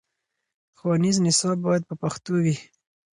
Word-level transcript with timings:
ښوونیز 0.77 1.17
نصاب 1.25 1.57
باید 1.67 1.83
په 1.89 1.95
پښتو 2.01 2.33
وي. 2.43 2.55